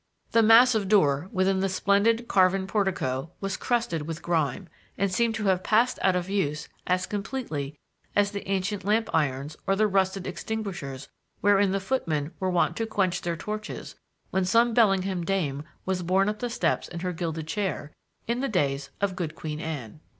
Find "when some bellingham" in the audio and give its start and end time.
14.31-15.23